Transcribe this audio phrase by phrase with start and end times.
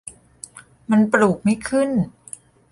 [0.91, 1.89] มันปลูกไม่ขึ้น!